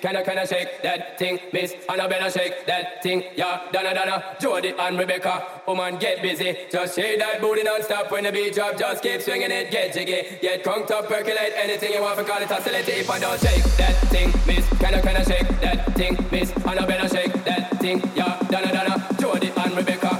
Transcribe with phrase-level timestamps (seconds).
[0.00, 1.38] Can I, can I shake that thing?
[1.52, 3.24] Miss Annabella shake that thing.
[3.36, 5.62] Yeah, Donna, Donna, Jody and Rebecca.
[5.66, 6.56] Woman, get busy.
[6.72, 8.78] Just shake that booty non-stop when the beat drop.
[8.78, 10.38] Just keep swinging it, get jiggy.
[10.40, 12.92] Get conked up, percolate anything you want for call it oscillator.
[12.92, 14.66] If I don't shake that thing, miss.
[14.78, 16.16] Can I, can I shake that thing?
[16.30, 18.02] Miss Annabella shake that thing.
[18.14, 20.19] Yeah, Donna, Donna, Jody and Rebecca.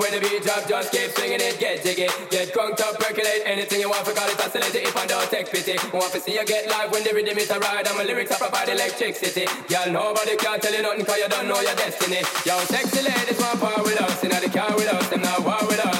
[0.00, 2.08] When the beat drop, just keep swinging it, get jiggy.
[2.30, 5.52] Get crunked up, percolate anything you want, for call it oscillator if I don't take
[5.52, 5.76] pity.
[5.92, 8.32] Want to see you get live when the rhythm is a ride, and my lyrics
[8.32, 9.44] are provide electricity.
[9.68, 12.24] Y'all nobody can tell you nothing, cause you don't know your destiny.
[12.48, 15.36] Yo, sexy ladies want power with us, and now the car with us, them now
[15.44, 15.99] war with us.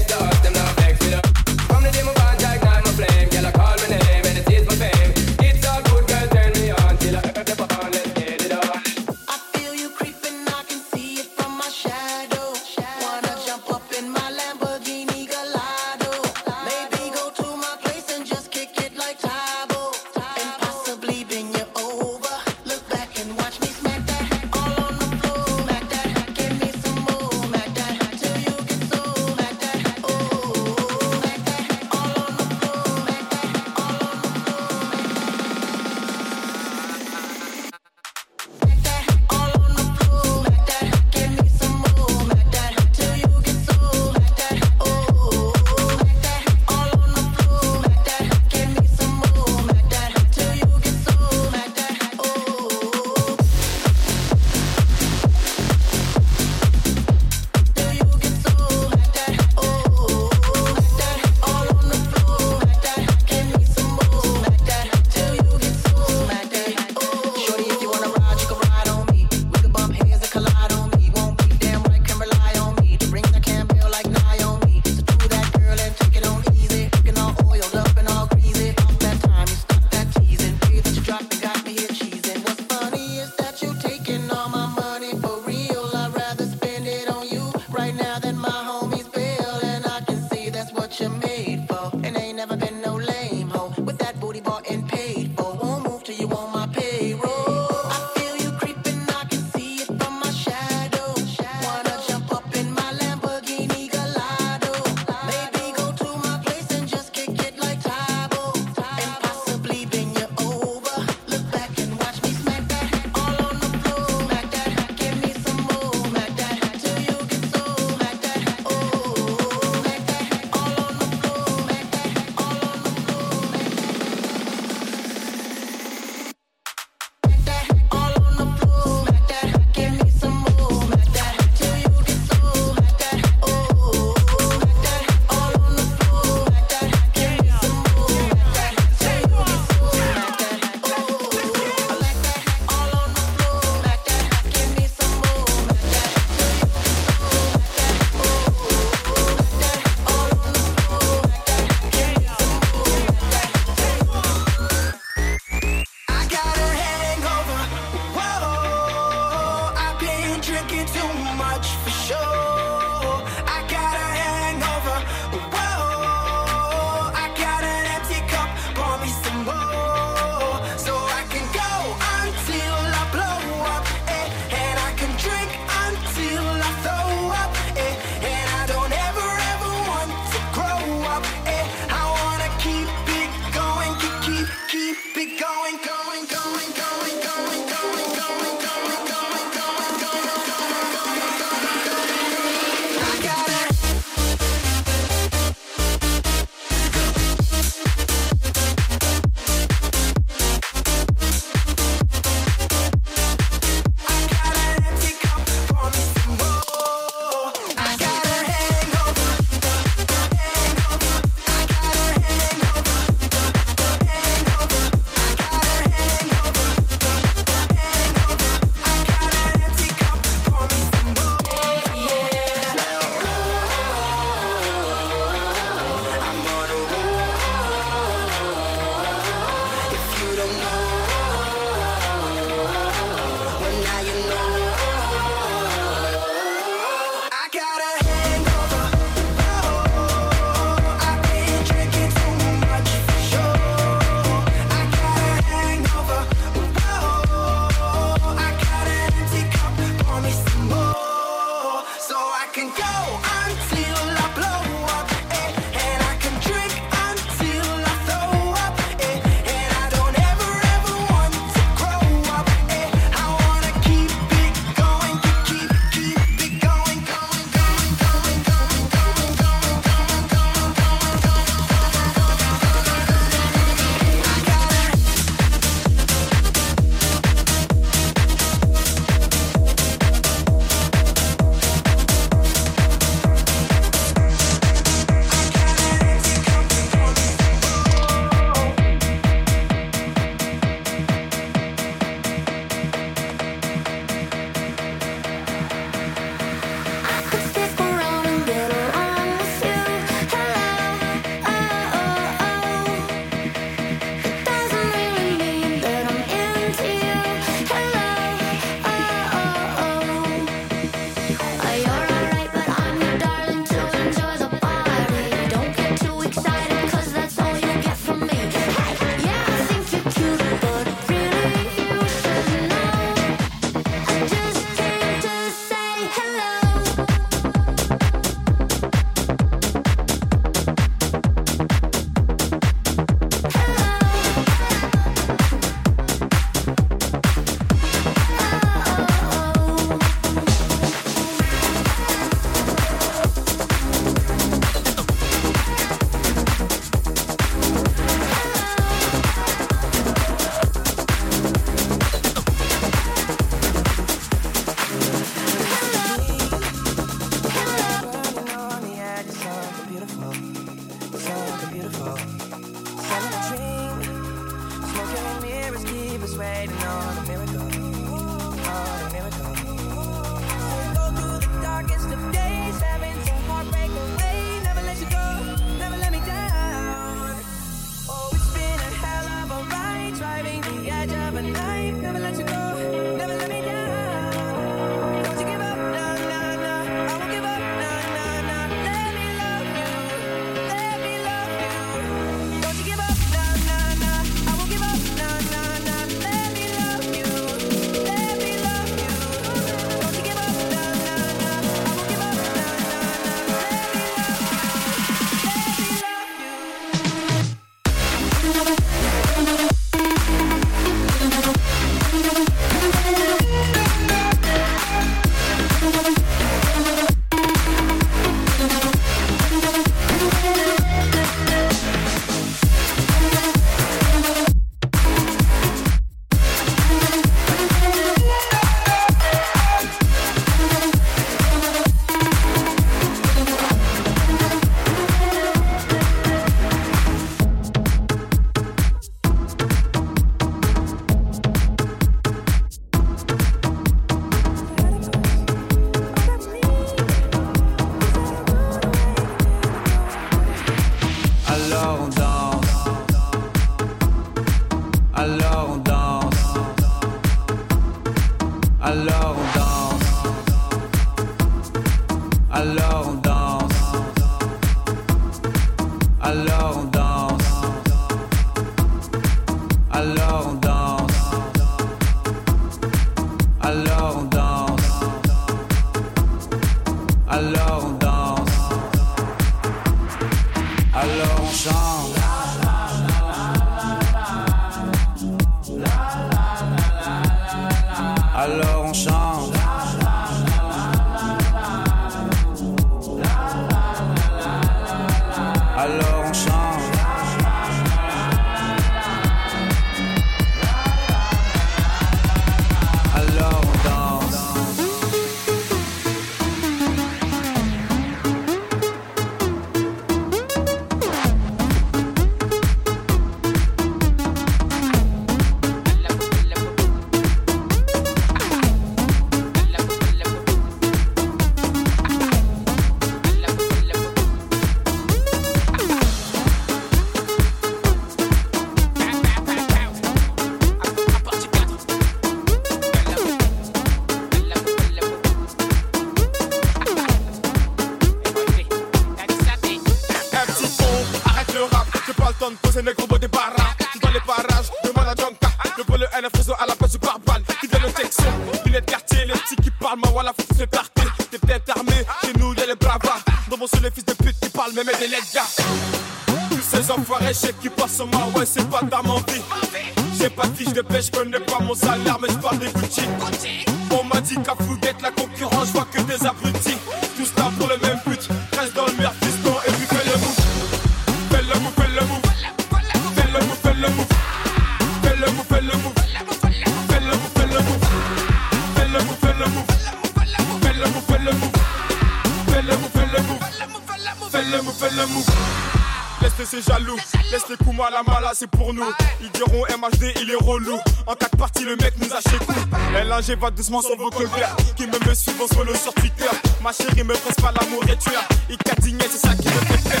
[593.28, 596.30] j'évade doucement sur vos colères Qui me me suivent, on solo sur Twitter.
[596.62, 598.26] Ma chérie me presse pas l'amour et tu as.
[598.50, 600.00] Icadigné, c'est ça qui me fait faire.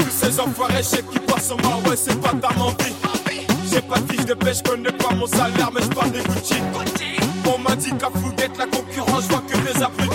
[0.00, 2.94] Tous ces enfoirés, je qui passent en moi, ouais, c'est pas ta mentie.
[3.70, 6.56] J'ai pas de fiche de pêche, connais pas mon salaire, mais je parle des Gucci.
[7.46, 10.07] On m'a dit qu'à d'être la concurrence, je vois que des abris.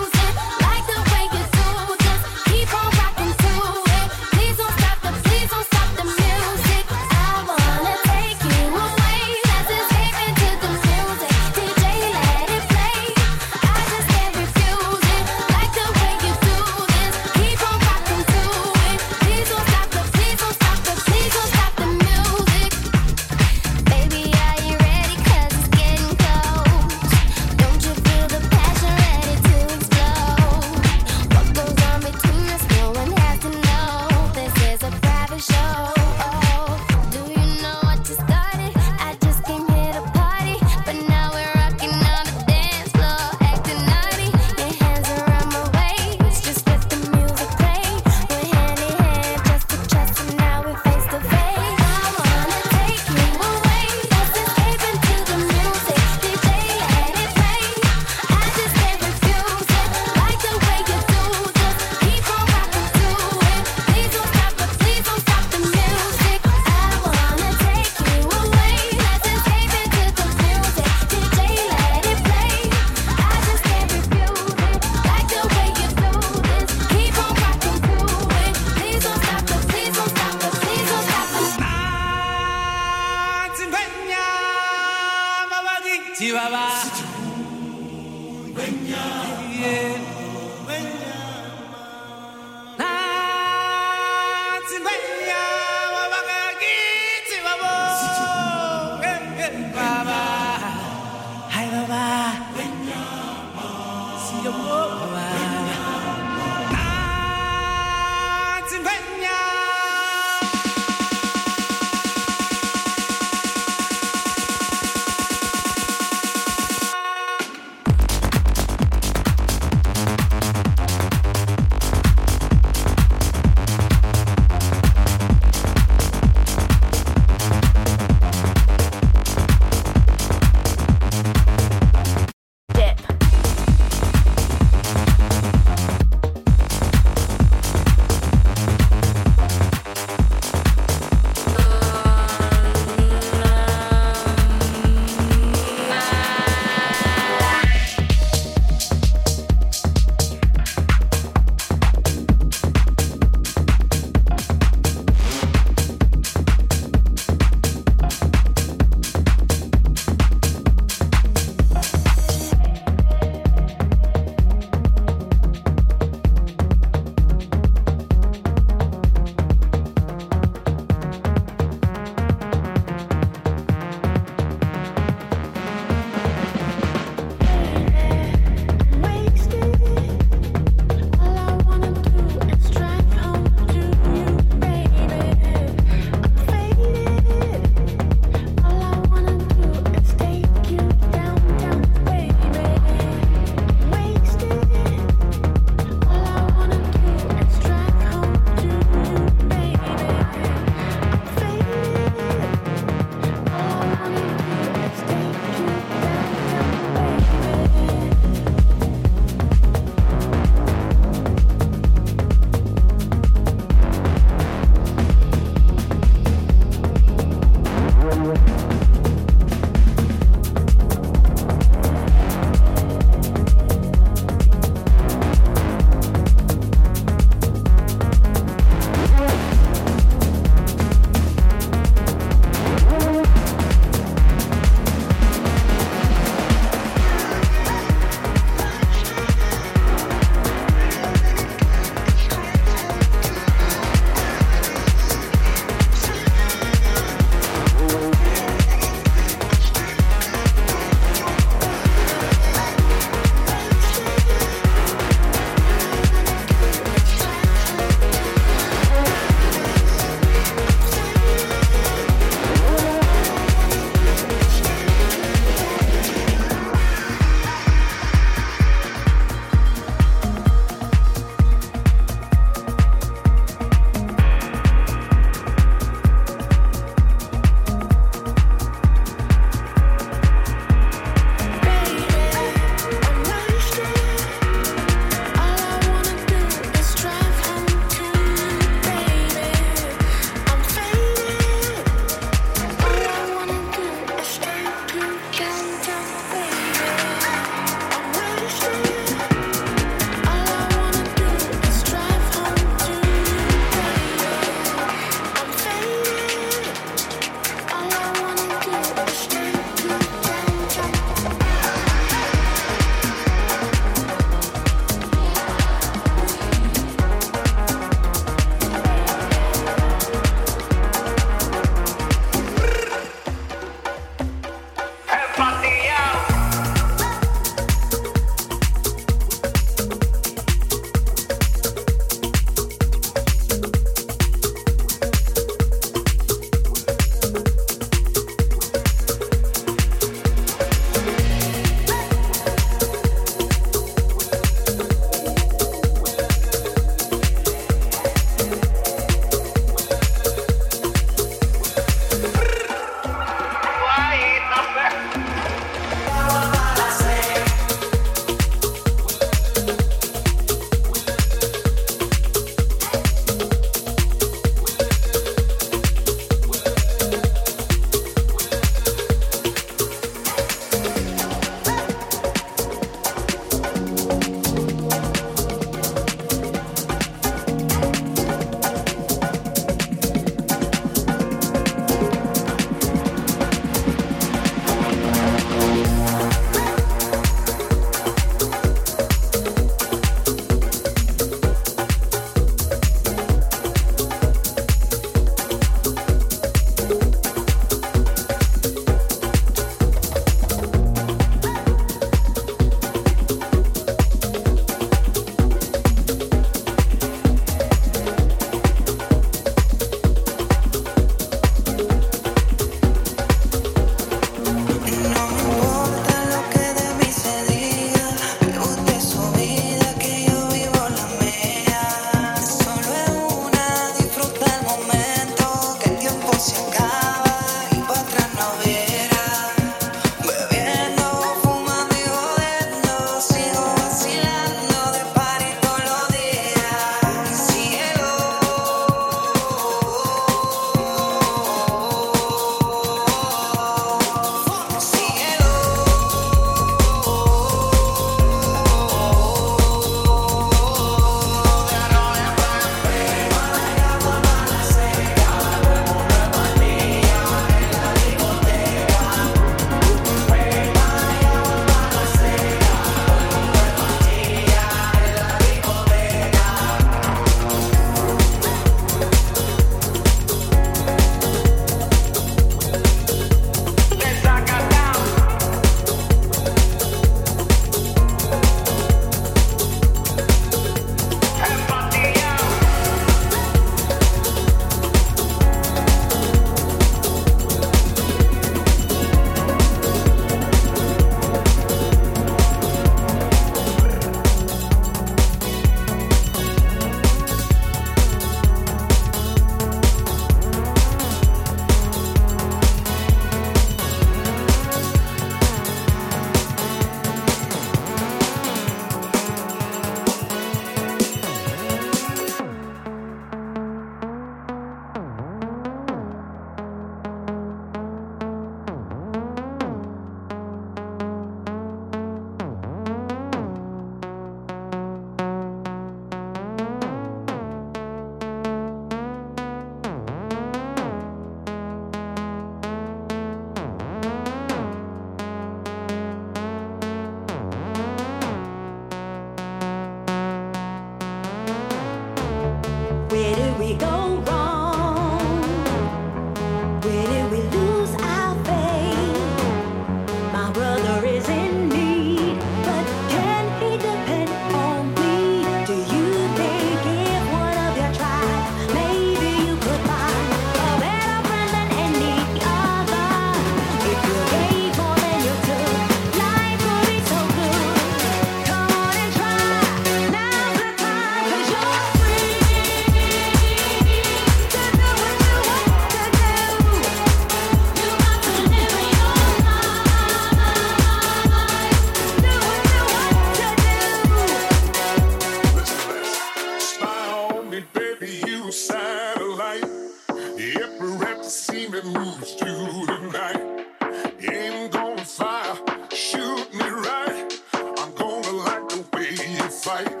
[599.71, 600.00] fight.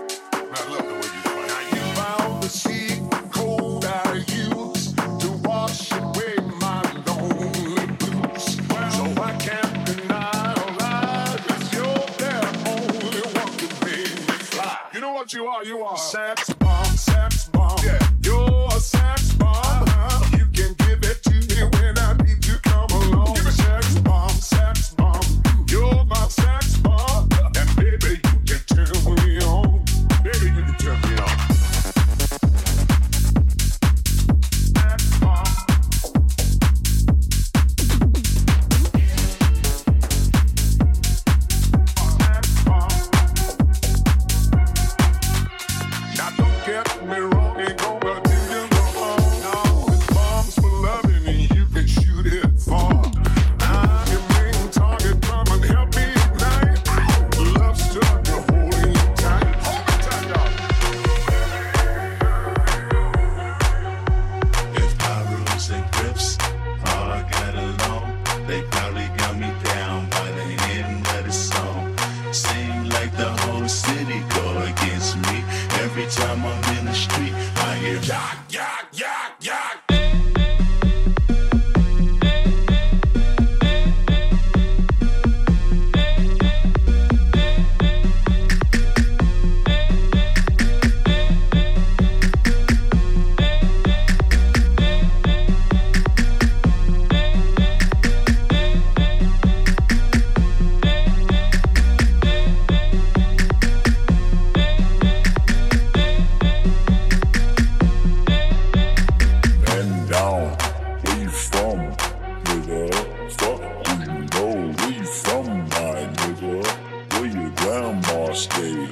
[118.33, 118.87] Stay baby.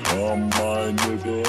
[0.59, 1.43] My nigga.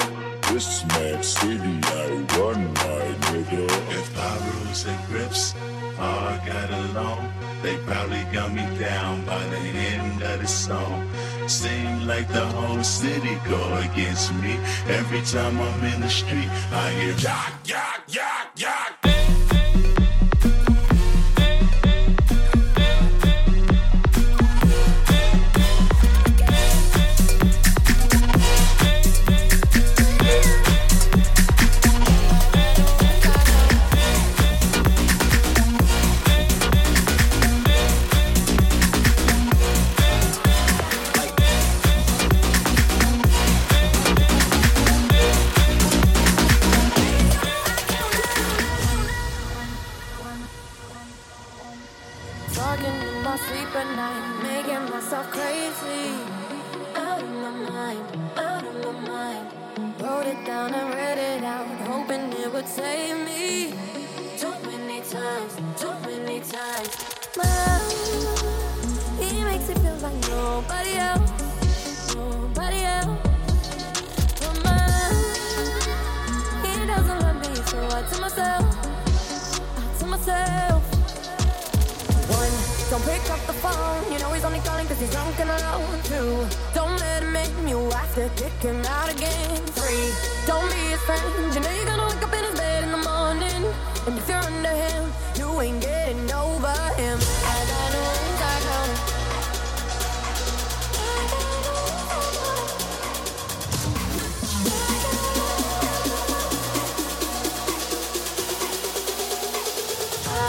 [0.47, 3.65] This mad city, I run my nigga.
[3.91, 5.53] If I rules and grips
[5.99, 11.09] all got along, they probably got me down by the end of the song.
[11.47, 14.57] Seem like the whole city go against me.
[14.87, 18.30] Every time I'm in the street, I hear, yeah, yeah, yeah.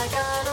[0.03, 0.52] I got a.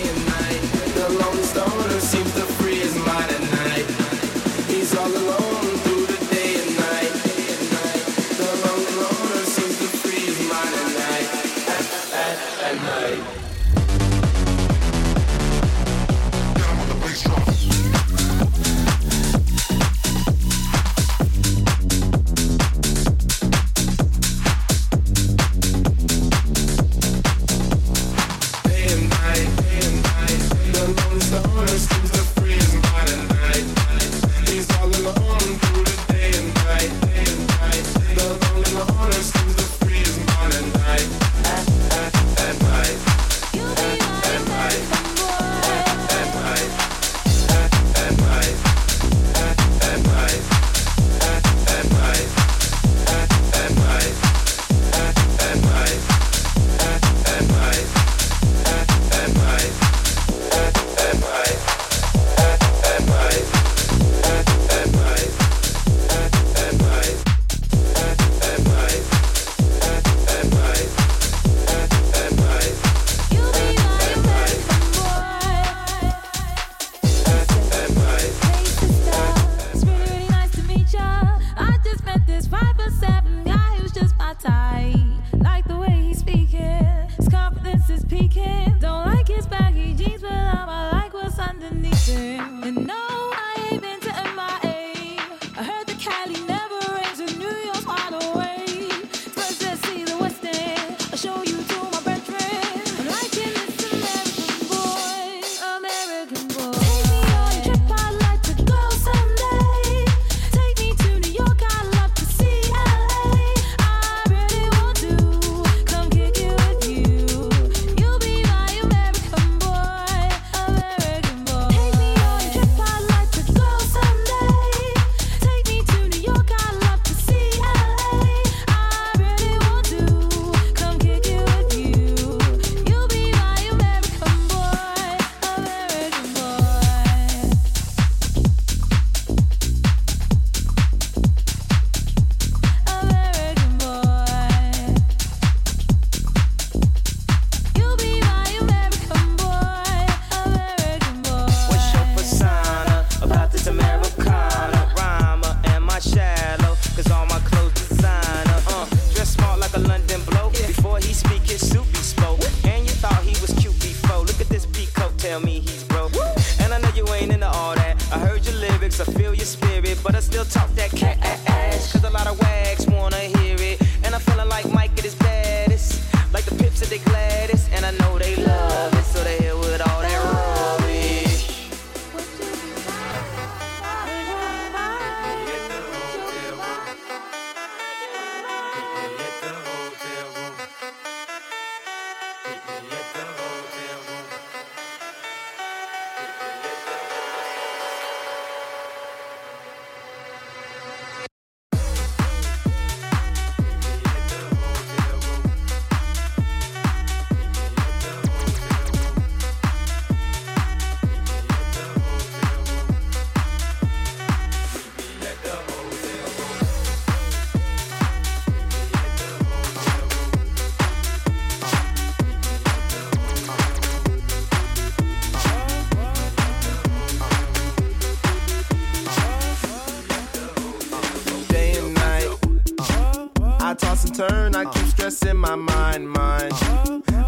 [234.27, 236.53] turn, I keep stressing my mind, mind.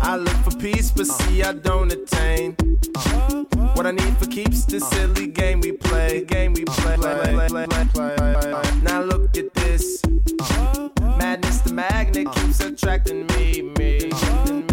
[0.02, 2.56] I look for peace, but see, I don't attain.
[3.76, 6.98] What I need for keeps this silly game we play, game we play.
[6.98, 10.04] play, play, play now look at this.
[11.18, 14.73] Madness, the magnet keeps attracting me, me.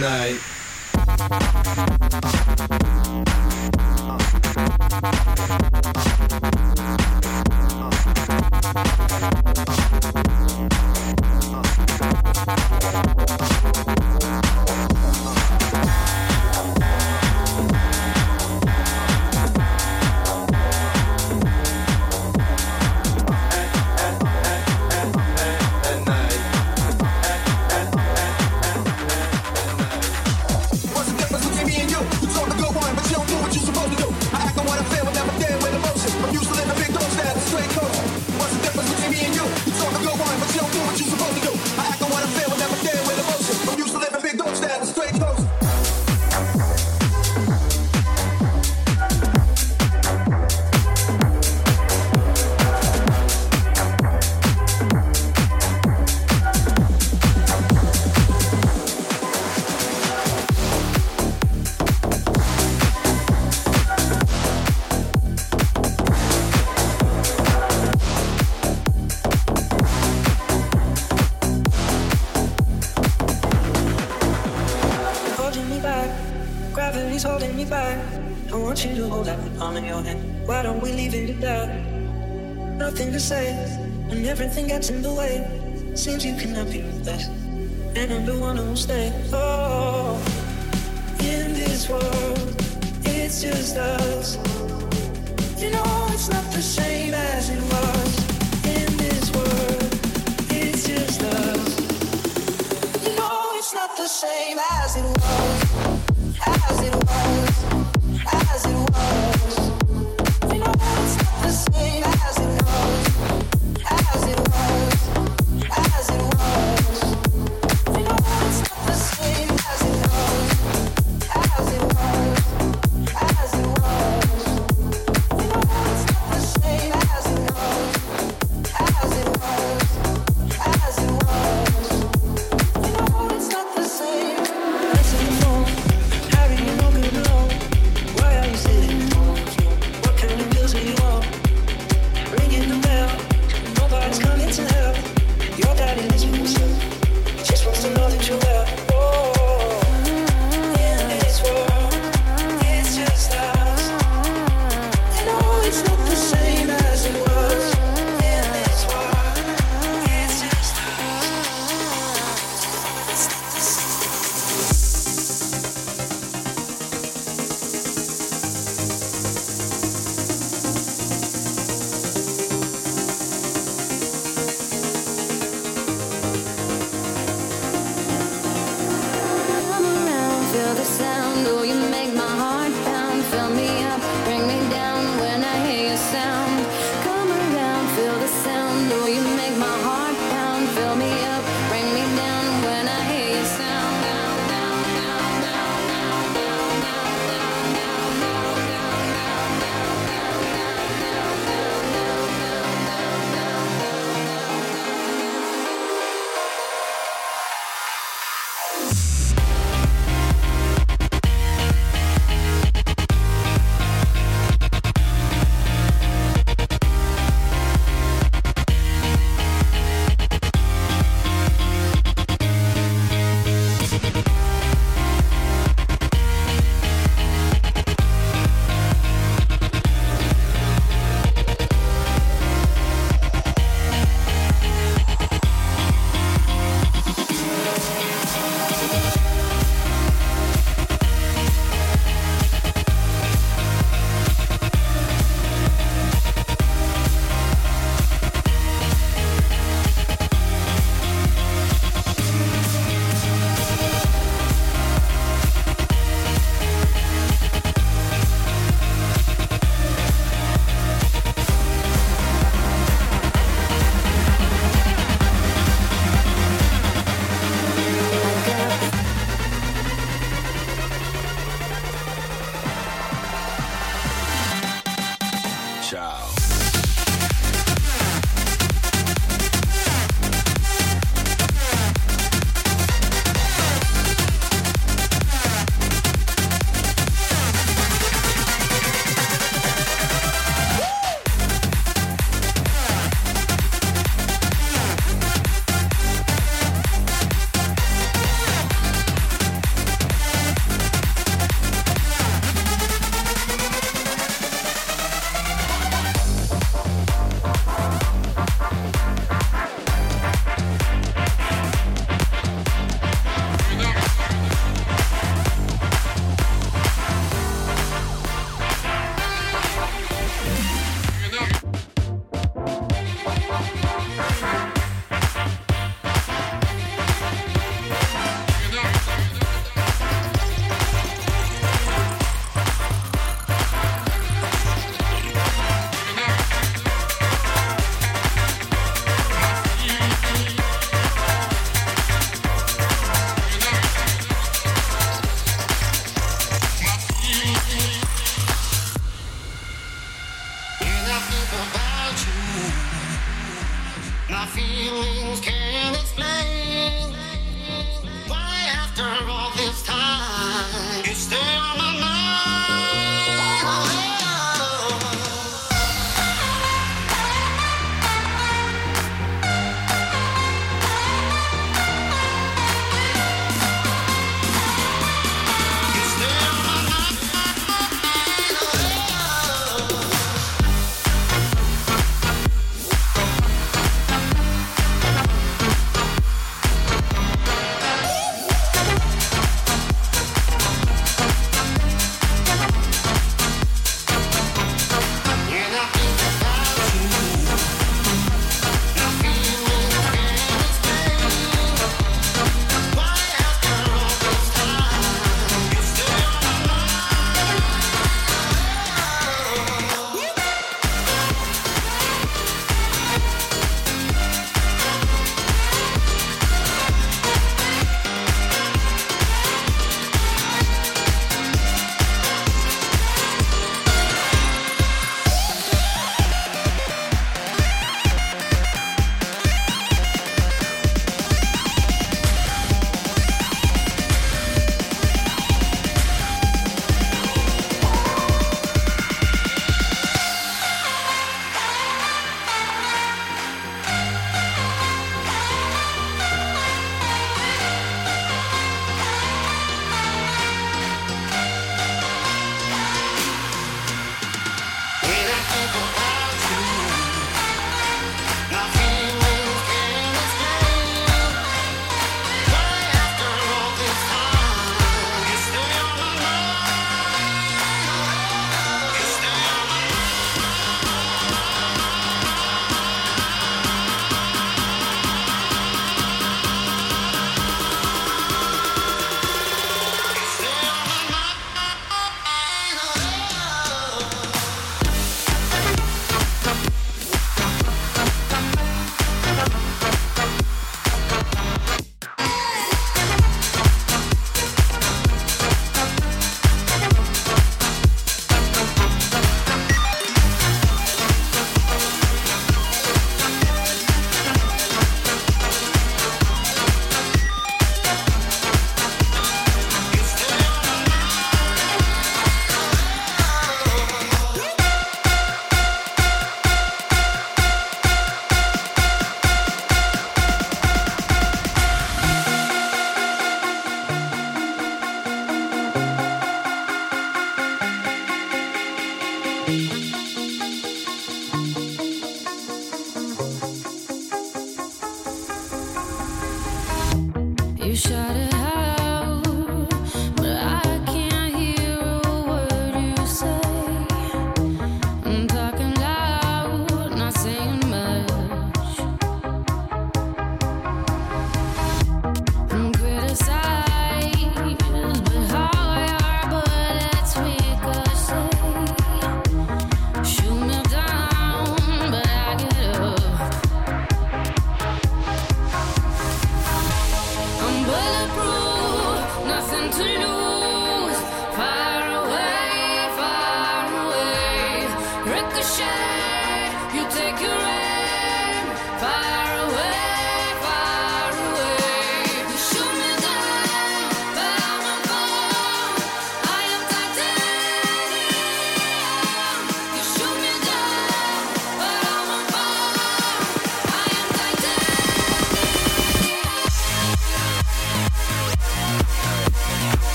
[0.00, 0.40] night.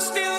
[0.00, 0.37] still